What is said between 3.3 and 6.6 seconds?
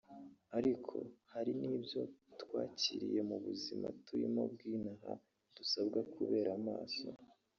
buzima turimo bw’inaha dusabwa kubera